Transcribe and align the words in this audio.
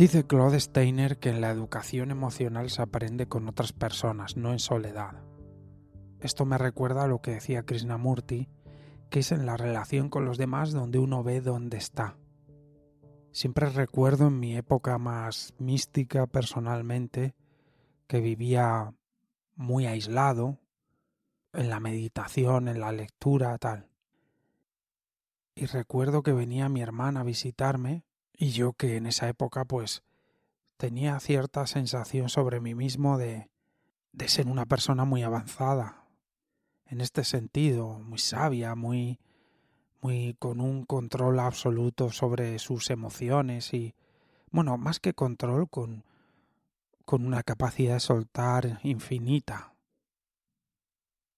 Dice 0.00 0.26
Claude 0.26 0.58
Steiner 0.58 1.18
que 1.18 1.28
en 1.28 1.42
la 1.42 1.50
educación 1.50 2.10
emocional 2.10 2.70
se 2.70 2.80
aprende 2.80 3.28
con 3.28 3.46
otras 3.46 3.74
personas, 3.74 4.34
no 4.34 4.50
en 4.52 4.58
soledad. 4.58 5.22
Esto 6.20 6.46
me 6.46 6.56
recuerda 6.56 7.04
a 7.04 7.06
lo 7.06 7.20
que 7.20 7.32
decía 7.32 7.66
Krishnamurti, 7.66 8.48
que 9.10 9.18
es 9.18 9.30
en 9.30 9.44
la 9.44 9.58
relación 9.58 10.08
con 10.08 10.24
los 10.24 10.38
demás 10.38 10.72
donde 10.72 10.98
uno 10.98 11.22
ve 11.22 11.42
dónde 11.42 11.76
está. 11.76 12.16
Siempre 13.30 13.68
recuerdo 13.68 14.28
en 14.28 14.40
mi 14.40 14.56
época 14.56 14.96
más 14.96 15.52
mística 15.58 16.26
personalmente 16.26 17.34
que 18.06 18.22
vivía 18.22 18.94
muy 19.54 19.84
aislado, 19.84 20.60
en 21.52 21.68
la 21.68 21.78
meditación, 21.78 22.68
en 22.68 22.80
la 22.80 22.90
lectura, 22.90 23.58
tal. 23.58 23.90
Y 25.54 25.66
recuerdo 25.66 26.22
que 26.22 26.32
venía 26.32 26.70
mi 26.70 26.80
hermana 26.80 27.20
a 27.20 27.24
visitarme 27.24 28.06
y 28.40 28.52
yo 28.52 28.72
que 28.72 28.96
en 28.96 29.04
esa 29.04 29.28
época 29.28 29.66
pues 29.66 30.02
tenía 30.78 31.20
cierta 31.20 31.66
sensación 31.66 32.30
sobre 32.30 32.58
mí 32.58 32.74
mismo 32.74 33.18
de, 33.18 33.50
de 34.12 34.28
ser 34.28 34.46
una 34.46 34.64
persona 34.64 35.04
muy 35.04 35.22
avanzada, 35.22 36.06
en 36.86 37.02
este 37.02 37.22
sentido, 37.22 38.00
muy 38.00 38.18
sabia, 38.18 38.74
muy 38.74 39.20
muy 40.00 40.34
con 40.38 40.62
un 40.62 40.86
control 40.86 41.38
absoluto 41.38 42.10
sobre 42.10 42.58
sus 42.58 42.88
emociones 42.88 43.74
y 43.74 43.94
bueno, 44.50 44.78
más 44.78 45.00
que 45.00 45.12
control 45.12 45.68
con 45.68 46.02
con 47.04 47.26
una 47.26 47.42
capacidad 47.42 47.94
de 47.94 48.00
soltar 48.00 48.80
infinita. 48.82 49.74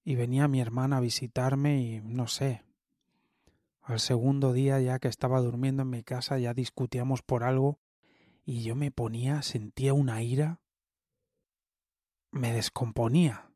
Y 0.04 0.14
venía 0.14 0.46
mi 0.46 0.60
hermana 0.60 0.98
a 0.98 1.00
visitarme 1.00 1.80
y 1.80 2.00
no 2.00 2.28
sé, 2.28 2.62
al 3.82 3.98
segundo 3.98 4.52
día 4.52 4.80
ya 4.80 4.98
que 4.98 5.08
estaba 5.08 5.40
durmiendo 5.40 5.82
en 5.82 5.90
mi 5.90 6.02
casa 6.02 6.38
ya 6.38 6.54
discutíamos 6.54 7.22
por 7.22 7.42
algo 7.42 7.80
y 8.44 8.62
yo 8.62 8.74
me 8.74 8.90
ponía, 8.90 9.42
sentía 9.42 9.94
una 9.94 10.22
ira, 10.22 10.60
me 12.30 12.52
descomponía. 12.52 13.50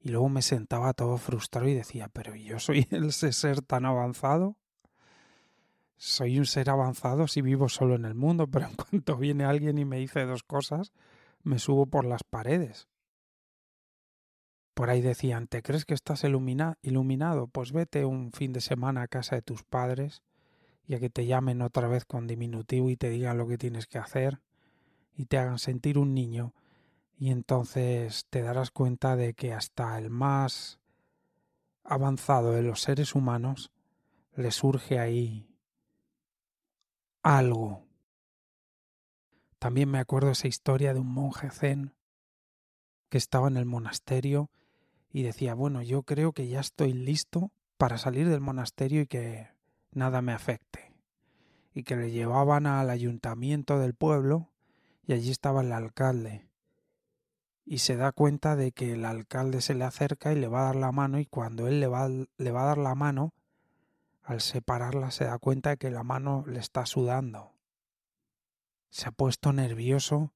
Y 0.00 0.10
luego 0.10 0.28
me 0.28 0.42
sentaba 0.42 0.94
todo 0.94 1.18
frustrado 1.18 1.68
y 1.68 1.74
decía, 1.74 2.08
pero 2.08 2.34
yo 2.34 2.58
soy 2.58 2.86
ese 2.90 3.32
ser 3.32 3.60
tan 3.60 3.84
avanzado. 3.84 4.56
Soy 5.96 6.38
un 6.38 6.46
ser 6.46 6.70
avanzado 6.70 7.26
si 7.26 7.40
vivo 7.40 7.68
solo 7.68 7.96
en 7.96 8.04
el 8.04 8.14
mundo, 8.14 8.46
pero 8.46 8.66
en 8.66 8.74
cuanto 8.74 9.16
viene 9.16 9.44
alguien 9.44 9.78
y 9.78 9.84
me 9.84 9.98
dice 9.98 10.24
dos 10.24 10.42
cosas, 10.42 10.92
me 11.42 11.58
subo 11.58 11.86
por 11.86 12.04
las 12.04 12.22
paredes. 12.22 12.88
Por 14.76 14.90
ahí 14.90 15.00
decían, 15.00 15.46
¿te 15.46 15.62
crees 15.62 15.86
que 15.86 15.94
estás 15.94 16.22
iluminado? 16.22 17.46
Pues 17.46 17.72
vete 17.72 18.04
un 18.04 18.30
fin 18.32 18.52
de 18.52 18.60
semana 18.60 19.00
a 19.00 19.08
casa 19.08 19.34
de 19.34 19.40
tus 19.40 19.62
padres 19.62 20.20
y 20.86 20.94
a 20.94 21.00
que 21.00 21.08
te 21.08 21.24
llamen 21.24 21.62
otra 21.62 21.88
vez 21.88 22.04
con 22.04 22.26
diminutivo 22.26 22.90
y 22.90 22.98
te 22.98 23.08
digan 23.08 23.38
lo 23.38 23.48
que 23.48 23.56
tienes 23.56 23.86
que 23.86 23.96
hacer 23.96 24.42
y 25.16 25.24
te 25.24 25.38
hagan 25.38 25.58
sentir 25.58 25.96
un 25.96 26.12
niño 26.12 26.52
y 27.16 27.30
entonces 27.30 28.26
te 28.28 28.42
darás 28.42 28.70
cuenta 28.70 29.16
de 29.16 29.32
que 29.32 29.54
hasta 29.54 29.96
el 29.96 30.10
más 30.10 30.78
avanzado 31.82 32.52
de 32.52 32.60
los 32.60 32.82
seres 32.82 33.14
humanos 33.14 33.72
le 34.34 34.50
surge 34.50 34.98
ahí 34.98 35.48
algo. 37.22 37.86
También 39.58 39.90
me 39.90 40.00
acuerdo 40.00 40.32
esa 40.32 40.48
historia 40.48 40.92
de 40.92 41.00
un 41.00 41.10
monje 41.10 41.48
zen 41.48 41.94
que 43.08 43.16
estaba 43.16 43.48
en 43.48 43.56
el 43.56 43.64
monasterio 43.64 44.50
y 45.16 45.22
decía, 45.22 45.54
bueno, 45.54 45.80
yo 45.80 46.02
creo 46.02 46.32
que 46.32 46.46
ya 46.46 46.60
estoy 46.60 46.92
listo 46.92 47.50
para 47.78 47.96
salir 47.96 48.28
del 48.28 48.42
monasterio 48.42 49.00
y 49.00 49.06
que 49.06 49.48
nada 49.92 50.20
me 50.20 50.34
afecte. 50.34 50.92
Y 51.72 51.84
que 51.84 51.96
le 51.96 52.10
llevaban 52.10 52.66
al 52.66 52.90
ayuntamiento 52.90 53.78
del 53.78 53.94
pueblo 53.94 54.50
y 55.06 55.14
allí 55.14 55.30
estaba 55.30 55.62
el 55.62 55.72
alcalde. 55.72 56.50
Y 57.64 57.78
se 57.78 57.96
da 57.96 58.12
cuenta 58.12 58.56
de 58.56 58.72
que 58.72 58.92
el 58.92 59.06
alcalde 59.06 59.62
se 59.62 59.72
le 59.72 59.84
acerca 59.84 60.34
y 60.34 60.36
le 60.36 60.48
va 60.48 60.60
a 60.60 60.66
dar 60.66 60.76
la 60.76 60.92
mano 60.92 61.18
y 61.18 61.24
cuando 61.24 61.66
él 61.66 61.80
le 61.80 61.86
va, 61.86 62.08
le 62.10 62.50
va 62.50 62.64
a 62.64 62.66
dar 62.66 62.76
la 62.76 62.94
mano, 62.94 63.32
al 64.22 64.42
separarla 64.42 65.10
se 65.12 65.24
da 65.24 65.38
cuenta 65.38 65.70
de 65.70 65.76
que 65.78 65.90
la 65.90 66.02
mano 66.02 66.44
le 66.46 66.60
está 66.60 66.84
sudando. 66.84 67.54
Se 68.90 69.08
ha 69.08 69.12
puesto 69.12 69.54
nervioso 69.54 70.34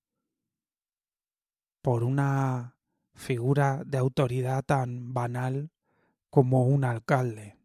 por 1.83 2.03
una 2.03 2.80
figura 3.15 3.83
de 3.85 3.99
autoridad 3.99 4.65
tan 4.65 5.13
banal 5.13 5.71
como 6.31 6.65
un 6.65 6.85
alcalde. 6.85 7.57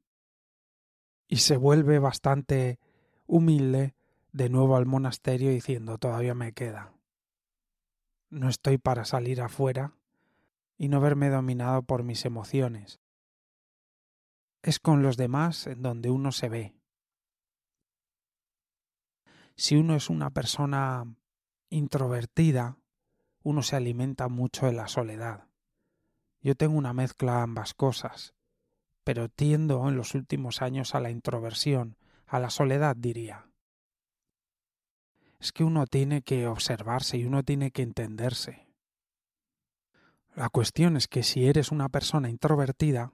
Y 1.27 1.37
se 1.37 1.57
vuelve 1.57 1.99
bastante 1.99 2.79
humilde 3.27 3.95
de 4.31 4.49
nuevo 4.49 4.75
al 4.75 4.85
monasterio 4.85 5.49
diciendo 5.49 5.97
todavía 5.97 6.35
me 6.35 6.53
queda. 6.53 6.93
No 8.29 8.49
estoy 8.49 8.77
para 8.77 9.05
salir 9.05 9.41
afuera 9.41 9.93
y 10.77 10.89
no 10.89 10.99
verme 10.99 11.29
dominado 11.29 11.83
por 11.83 12.03
mis 12.03 12.25
emociones. 12.25 12.99
Es 14.61 14.79
con 14.79 15.03
los 15.03 15.15
demás 15.15 15.67
en 15.67 15.81
donde 15.81 16.09
uno 16.09 16.31
se 16.31 16.49
ve. 16.49 16.75
Si 19.55 19.75
uno 19.77 19.95
es 19.95 20.09
una 20.09 20.31
persona 20.31 21.05
introvertida, 21.69 22.77
uno 23.45 23.61
se 23.61 23.75
alimenta 23.75 24.27
mucho 24.27 24.65
de 24.65 24.73
la 24.73 24.87
soledad. 24.87 25.45
Yo 26.41 26.55
tengo 26.55 26.79
una 26.79 26.93
mezcla 26.93 27.43
ambas 27.43 27.75
cosas, 27.75 28.33
pero 29.03 29.29
tiendo 29.29 29.87
en 29.87 29.95
los 29.95 30.15
últimos 30.15 30.63
años 30.63 30.95
a 30.95 30.99
la 30.99 31.11
introversión, 31.11 31.95
a 32.25 32.39
la 32.39 32.49
soledad 32.49 32.95
diría. 32.95 33.47
Es 35.39 35.51
que 35.51 35.63
uno 35.63 35.85
tiene 35.85 36.23
que 36.23 36.47
observarse 36.47 37.17
y 37.17 37.25
uno 37.25 37.43
tiene 37.43 37.69
que 37.69 37.83
entenderse. 37.83 38.67
La 40.33 40.49
cuestión 40.49 40.97
es 40.97 41.07
que 41.07 41.21
si 41.21 41.45
eres 41.47 41.71
una 41.71 41.89
persona 41.89 42.31
introvertida, 42.31 43.13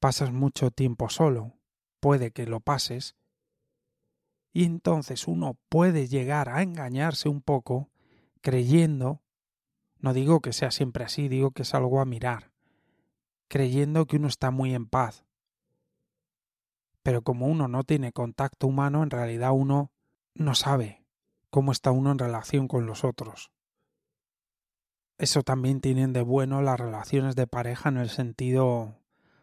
pasas 0.00 0.32
mucho 0.32 0.70
tiempo 0.70 1.10
solo, 1.10 1.58
puede 2.00 2.30
que 2.30 2.46
lo 2.46 2.60
pases, 2.60 3.16
y 4.54 4.64
entonces 4.64 5.28
uno 5.28 5.58
puede 5.68 6.08
llegar 6.08 6.48
a 6.48 6.62
engañarse 6.62 7.28
un 7.28 7.42
poco 7.42 7.90
creyendo 8.40 9.21
no 10.02 10.12
digo 10.12 10.40
que 10.40 10.52
sea 10.52 10.70
siempre 10.70 11.04
así, 11.04 11.28
digo 11.28 11.52
que 11.52 11.62
es 11.62 11.74
algo 11.74 12.00
a 12.00 12.04
mirar, 12.04 12.50
creyendo 13.48 14.06
que 14.06 14.16
uno 14.16 14.28
está 14.28 14.50
muy 14.50 14.74
en 14.74 14.86
paz. 14.86 15.24
Pero 17.02 17.22
como 17.22 17.46
uno 17.46 17.68
no 17.68 17.84
tiene 17.84 18.12
contacto 18.12 18.66
humano, 18.66 19.02
en 19.02 19.10
realidad 19.10 19.52
uno 19.52 19.90
no 20.34 20.54
sabe 20.54 21.04
cómo 21.50 21.72
está 21.72 21.92
uno 21.92 22.12
en 22.12 22.18
relación 22.18 22.68
con 22.68 22.84
los 22.84 23.04
otros. 23.04 23.50
Eso 25.18 25.42
también 25.42 25.80
tienen 25.80 26.12
de 26.12 26.22
bueno 26.22 26.62
las 26.62 26.78
relaciones 26.78 27.36
de 27.36 27.46
pareja 27.46 27.88
en 27.88 27.96
el 27.96 28.10
sentido 28.10 28.98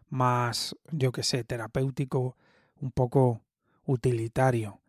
más, 0.10 0.76
yo 0.92 1.12
que 1.12 1.24
sé, 1.24 1.44
terapéutico, 1.44 2.36
un 2.82 2.92
poco 2.92 3.44
utilitario, 3.86 4.82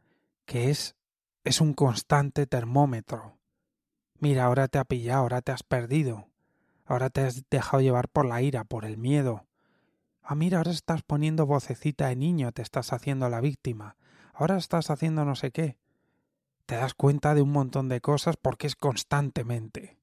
que 0.47 0.71
es 0.71 0.97
es 1.45 1.61
un 1.61 1.75
constante 1.75 2.47
termómetro 2.47 3.40
Mira, 4.21 4.45
ahora 4.45 4.69
te 4.69 4.79
ha 4.79 4.85
pillado, 4.85 5.23
ahora 5.23 5.41
te 5.41 5.51
has 5.51 5.63
perdido, 5.63 6.29
ahora 6.85 7.09
te 7.09 7.23
has 7.23 7.49
dejado 7.49 7.81
llevar 7.81 8.11
por 8.11 8.27
la 8.27 8.43
ira, 8.43 8.65
por 8.65 8.85
el 8.85 8.99
miedo. 8.99 9.47
Ah, 10.23 10.35
mira, 10.35 10.59
ahora 10.59 10.73
estás 10.73 11.03
poniendo 11.03 11.47
vocecita 11.47 12.09
de 12.09 12.17
niño, 12.17 12.53
te 12.53 12.61
estás 12.61 12.93
haciendo 12.93 13.31
la 13.31 13.41
víctima, 13.41 13.97
ahora 14.35 14.59
estás 14.59 14.91
haciendo 14.91 15.25
no 15.25 15.37
sé 15.37 15.53
qué. 15.53 15.79
Te 16.67 16.77
das 16.77 16.93
cuenta 16.93 17.35
de 17.35 17.41
un 17.41 17.51
montón 17.51 17.89
de 17.89 18.03
cosas 18.03 18.37
porque 18.37 18.67
es 18.67 18.77
constantemente. 18.77 19.97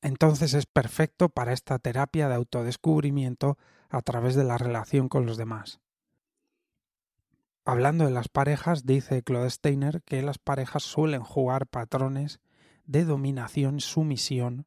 Entonces 0.00 0.54
es 0.54 0.66
perfecto 0.66 1.30
para 1.30 1.52
esta 1.52 1.80
terapia 1.80 2.28
de 2.28 2.36
autodescubrimiento 2.36 3.58
a 3.88 4.02
través 4.02 4.36
de 4.36 4.44
la 4.44 4.56
relación 4.56 5.08
con 5.08 5.26
los 5.26 5.36
demás. 5.36 5.80
Hablando 7.64 8.04
de 8.04 8.12
las 8.12 8.28
parejas, 8.28 8.86
dice 8.86 9.24
Claude 9.24 9.50
Steiner 9.50 10.00
que 10.02 10.22
las 10.22 10.38
parejas 10.38 10.84
suelen 10.84 11.24
jugar 11.24 11.66
patrones 11.66 12.38
de 12.84 13.04
dominación-sumisión, 13.04 14.66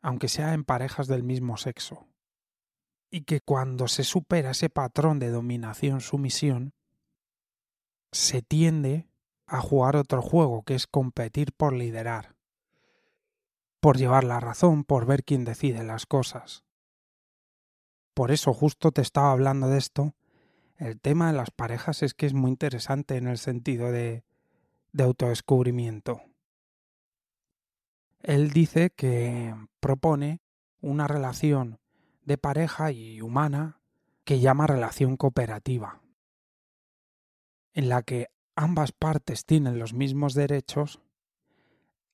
aunque 0.00 0.28
sea 0.28 0.54
en 0.54 0.64
parejas 0.64 1.06
del 1.06 1.22
mismo 1.22 1.56
sexo, 1.56 2.08
y 3.10 3.22
que 3.22 3.40
cuando 3.40 3.88
se 3.88 4.04
supera 4.04 4.50
ese 4.50 4.70
patrón 4.70 5.18
de 5.18 5.30
dominación-sumisión, 5.30 6.74
se 8.10 8.42
tiende 8.42 9.08
a 9.46 9.60
jugar 9.60 9.96
otro 9.96 10.22
juego, 10.22 10.62
que 10.62 10.74
es 10.74 10.86
competir 10.86 11.52
por 11.52 11.72
liderar, 11.72 12.34
por 13.80 13.96
llevar 13.96 14.24
la 14.24 14.40
razón, 14.40 14.84
por 14.84 15.06
ver 15.06 15.24
quién 15.24 15.44
decide 15.44 15.84
las 15.84 16.06
cosas. 16.06 16.64
Por 18.14 18.30
eso 18.30 18.52
justo 18.52 18.92
te 18.92 19.02
estaba 19.02 19.32
hablando 19.32 19.68
de 19.68 19.78
esto. 19.78 20.14
El 20.76 21.00
tema 21.00 21.28
de 21.28 21.36
las 21.36 21.50
parejas 21.50 22.02
es 22.02 22.14
que 22.14 22.26
es 22.26 22.34
muy 22.34 22.50
interesante 22.50 23.16
en 23.16 23.26
el 23.26 23.38
sentido 23.38 23.90
de, 23.90 24.24
de 24.92 25.04
autodescubrimiento. 25.04 26.22
Él 28.22 28.50
dice 28.50 28.90
que 28.90 29.54
propone 29.80 30.42
una 30.80 31.08
relación 31.08 31.80
de 32.24 32.38
pareja 32.38 32.92
y 32.92 33.20
humana 33.20 33.80
que 34.24 34.38
llama 34.38 34.68
relación 34.68 35.16
cooperativa, 35.16 36.00
en 37.72 37.88
la 37.88 38.02
que 38.02 38.28
ambas 38.54 38.92
partes 38.92 39.44
tienen 39.44 39.78
los 39.78 39.92
mismos 39.92 40.34
derechos, 40.34 41.00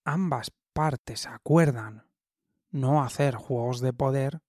ambas 0.04 0.50
partes 0.72 1.26
acuerdan 1.26 2.06
no 2.70 3.02
hacer 3.02 3.34
juegos 3.34 3.80
de 3.80 3.92
poder 3.92 4.40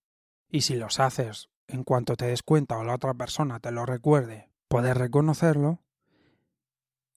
y 0.47 0.61
si 0.61 0.75
los 0.75 1.01
haces 1.01 1.49
en 1.67 1.83
cuanto 1.83 2.15
te 2.15 2.25
des 2.25 2.41
cuenta 2.41 2.77
o 2.77 2.85
la 2.85 2.95
otra 2.95 3.13
persona 3.13 3.59
te 3.59 3.71
lo 3.71 3.85
recuerde, 3.85 4.49
poder 4.69 4.97
reconocerlo 4.97 5.83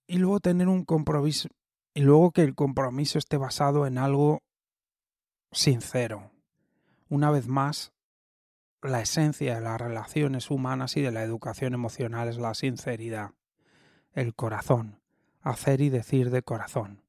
y 0.08 0.18
luego 0.18 0.40
tener 0.40 0.68
un 0.68 0.84
compromiso 0.84 1.48
y 1.94 2.02
luego 2.02 2.32
que 2.32 2.42
el 2.42 2.54
compromiso 2.54 3.18
esté 3.18 3.36
basado 3.36 3.86
en 3.86 3.98
algo 3.98 4.42
sincero. 5.50 6.30
Una 7.08 7.30
vez 7.30 7.46
más, 7.46 7.92
la 8.82 9.00
esencia 9.00 9.54
de 9.54 9.60
las 9.60 9.80
relaciones 9.80 10.50
humanas 10.50 10.96
y 10.96 11.02
de 11.02 11.12
la 11.12 11.22
educación 11.22 11.74
emocional 11.74 12.28
es 12.28 12.38
la 12.38 12.54
sinceridad, 12.54 13.32
el 14.12 14.34
corazón, 14.34 15.00
hacer 15.42 15.80
y 15.80 15.90
decir 15.90 16.30
de 16.30 16.42
corazón, 16.42 17.02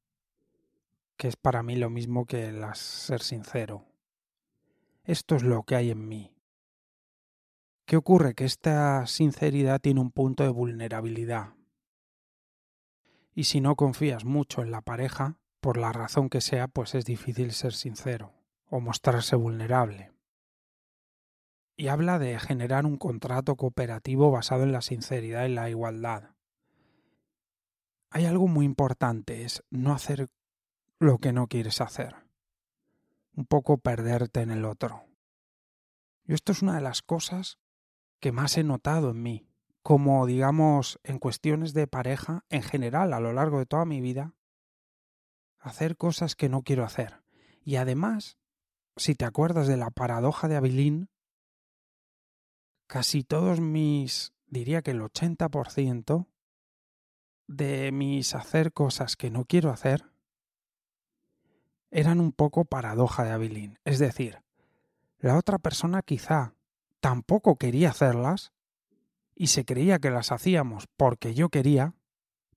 que 1.18 1.30
es 1.30 1.36
para 1.36 1.64
mí 1.64 1.76
lo 1.76 1.90
mismo 1.90 2.26
que 2.26 2.48
el 2.48 2.64
ser 2.76 3.22
sincero. 3.22 3.86
Esto 5.06 5.36
es 5.36 5.44
lo 5.44 5.64
que 5.64 5.76
hay 5.76 5.92
en 5.92 6.08
mí. 6.08 6.34
¿Qué 7.86 7.98
ocurre? 7.98 8.34
Que 8.34 8.46
esta 8.46 9.06
sinceridad 9.08 9.80
tiene 9.82 10.00
un 10.00 10.12
punto 10.12 10.44
de 10.44 10.50
vulnerabilidad. 10.50 11.54
Y 13.34 13.46
si 13.46 13.62
no 13.62 13.76
confías 13.76 14.26
mucho 14.26 14.62
en 14.62 14.72
la 14.72 14.82
pareja, 14.82 15.40
por 15.60 15.78
la 15.78 15.92
razón 15.92 16.30
que 16.30 16.42
sea, 16.42 16.68
pues 16.68 16.94
es 16.94 17.06
difícil 17.06 17.52
ser 17.52 17.74
sincero 17.74 18.34
o 18.70 18.80
mostrarse 18.80 19.36
vulnerable. 19.36 20.12
Y 21.76 21.88
habla 21.88 22.20
de 22.20 22.40
generar 22.40 22.86
un 22.86 22.98
contrato 22.98 23.56
cooperativo 23.56 24.30
basado 24.30 24.64
en 24.64 24.72
la 24.72 24.82
sinceridad 24.82 25.46
y 25.46 25.54
la 25.54 25.70
igualdad. 25.70 26.36
Hay 28.12 28.26
algo 28.26 28.48
muy 28.48 28.66
importante, 28.66 29.44
es 29.44 29.64
no 29.72 29.94
hacer 29.94 30.30
lo 31.00 31.18
que 31.18 31.34
no 31.34 31.48
quieres 31.48 31.82
hacer. 31.82 32.16
Un 33.36 33.46
poco 33.46 33.80
perderte 33.80 34.42
en 34.42 34.52
el 34.52 34.66
otro. 34.66 35.06
Y 36.26 36.34
esto 36.34 36.52
es 36.52 36.62
una 36.62 36.76
de 36.76 36.82
las 36.82 37.02
cosas 37.02 37.58
que 38.20 38.32
más 38.32 38.58
he 38.58 38.64
notado 38.64 39.12
en 39.12 39.22
mí, 39.24 39.50
como 39.84 40.26
digamos 40.26 41.00
en 41.04 41.20
cuestiones 41.20 41.74
de 41.74 41.88
pareja 41.88 42.46
en 42.50 42.64
general 42.64 43.14
a 43.14 43.20
lo 43.20 43.34
largo 43.34 43.60
de 43.60 43.66
toda 43.66 43.84
mi 43.84 44.00
vida, 44.00 44.34
hacer 45.60 45.98
cosas 45.98 46.36
que 46.36 46.50
no 46.50 46.64
quiero 46.64 46.86
hacer. 46.86 47.22
Y 47.64 47.76
además, 47.76 48.38
si 48.96 49.14
te 49.14 49.26
acuerdas 49.26 49.68
de 49.68 49.78
la 49.78 49.92
paradoja 49.92 50.48
de 50.48 50.56
Abilín, 50.56 51.10
casi 52.88 53.24
todos 53.24 53.60
mis, 53.60 54.34
diría 54.48 54.82
que 54.82 54.92
el 54.92 55.02
80% 55.02 56.28
de 57.48 57.92
mis 57.92 58.36
hacer 58.36 58.72
cosas 58.72 59.18
que 59.18 59.30
no 59.30 59.44
quiero 59.44 59.70
hacer 59.70 60.06
eran 61.92 62.22
un 62.22 62.32
poco 62.32 62.64
paradoja 62.64 63.26
de 63.26 63.32
Abilín. 63.32 63.80
Es 63.84 64.00
decir, 64.00 64.42
la 65.20 65.38
otra 65.38 65.60
persona 65.60 66.02
quizá 66.02 66.56
tampoco 67.02 67.58
quería 67.58 67.90
hacerlas 67.90 68.53
y 69.36 69.48
se 69.48 69.66
creía 69.66 70.00
que 70.00 70.12
las 70.12 70.32
hacíamos 70.32 70.88
porque 70.98 71.34
yo 71.34 71.50
quería, 71.50 71.96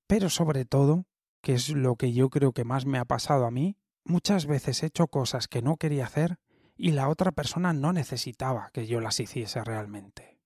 pero 0.06 0.28
sobre 0.28 0.64
todo, 0.64 1.06
que 1.40 1.54
es 1.54 1.70
lo 1.70 1.96
que 1.96 2.12
yo 2.12 2.30
creo 2.30 2.52
que 2.52 2.64
más 2.64 2.86
me 2.86 2.98
ha 2.98 3.04
pasado 3.04 3.46
a 3.46 3.50
mí, 3.50 3.76
muchas 4.04 4.46
veces 4.46 4.82
he 4.82 4.86
hecho 4.86 5.08
cosas 5.08 5.48
que 5.48 5.62
no 5.62 5.76
quería 5.76 6.06
hacer 6.06 6.38
y 6.76 6.92
la 6.92 7.08
otra 7.08 7.32
persona 7.32 7.72
no 7.72 7.92
necesitaba 7.92 8.70
que 8.72 8.86
yo 8.86 9.00
las 9.00 9.18
hiciese 9.20 9.64
realmente. 9.64 10.38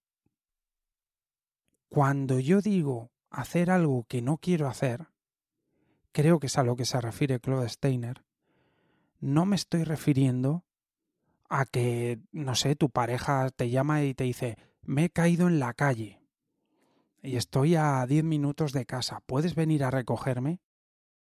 Cuando 1.88 2.38
yo 2.38 2.60
digo 2.60 3.10
hacer 3.30 3.70
algo 3.70 4.04
que 4.04 4.22
no 4.22 4.38
quiero 4.38 4.68
hacer, 4.68 5.08
creo 6.12 6.38
que 6.38 6.46
es 6.46 6.56
a 6.58 6.62
lo 6.62 6.76
que 6.76 6.84
se 6.84 7.00
refiere 7.00 7.40
Claude 7.40 7.68
Steiner, 7.68 8.24
no 9.18 9.44
me 9.44 9.56
estoy 9.56 9.84
refiriendo 9.84 10.64
a 11.48 11.66
que, 11.66 12.20
no 12.30 12.54
sé, 12.54 12.76
tu 12.76 12.90
pareja 12.90 13.50
te 13.50 13.70
llama 13.70 14.04
y 14.04 14.14
te 14.14 14.24
dice, 14.24 14.56
me 14.82 15.06
he 15.06 15.10
caído 15.10 15.48
en 15.48 15.58
la 15.58 15.74
calle 15.74 16.19
y 17.22 17.36
estoy 17.36 17.74
a 17.76 18.04
diez 18.06 18.24
minutos 18.24 18.72
de 18.72 18.86
casa, 18.86 19.20
¿puedes 19.26 19.54
venir 19.54 19.84
a 19.84 19.90
recogerme? 19.90 20.60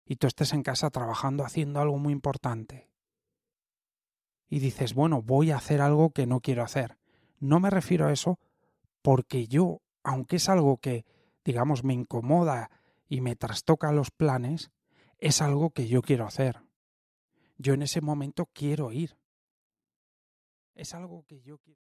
Y 0.05 0.17
tú 0.17 0.27
estés 0.27 0.53
en 0.53 0.63
casa 0.63 0.91
trabajando 0.91 1.45
haciendo 1.45 1.81
algo 1.81 1.99
muy 1.99 2.13
importante. 2.13 2.89
Y 4.49 4.61
dices, 4.61 4.95
bueno, 4.95 5.23
voy 5.23 5.51
a 5.51 5.57
hacer 5.57 5.81
algo 5.81 6.11
que 6.11 6.27
no 6.27 6.41
quiero 6.41 6.63
hacer. 6.63 6.99
No 7.39 7.61
me 7.61 7.71
refiero 7.71 8.07
a 8.07 8.13
eso 8.13 8.39
porque 9.03 9.47
yo, 9.47 9.83
aunque 10.03 10.37
es 10.37 10.49
algo 10.49 10.79
que, 10.79 11.05
digamos, 11.45 11.85
me 11.85 11.95
incomoda 11.95 12.71
y 13.09 13.21
me 13.21 13.37
trastoca 13.37 13.93
los 13.93 14.11
planes, 14.11 14.71
es 15.19 15.43
algo 15.43 15.71
que 15.71 15.89
yo 15.89 16.03
quiero 16.03 16.27
hacer. 16.27 16.63
Yo 17.59 17.75
en 17.75 17.83
ese 17.83 18.01
momento 18.01 18.47
quiero 18.53 18.93
ir. 18.93 19.17
Es 20.75 20.95
algo 20.95 21.25
que 21.27 21.41
yo 21.41 21.59
quiero. 21.59 21.86